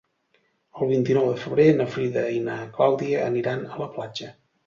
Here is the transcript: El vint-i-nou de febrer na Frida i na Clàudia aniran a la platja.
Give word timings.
El 0.79 0.87
vint-i-nou 0.91 1.27
de 1.31 1.35
febrer 1.41 1.67
na 1.81 1.87
Frida 1.97 2.23
i 2.37 2.41
na 2.47 2.57
Clàudia 2.79 3.21
aniran 3.27 3.63
a 3.77 3.81
la 3.85 3.91
platja. 3.99 4.35